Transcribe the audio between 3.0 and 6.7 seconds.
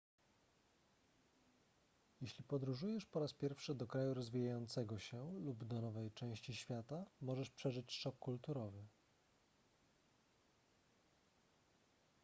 po raz pierwszy do kraju rozwijającego się lub do nowej części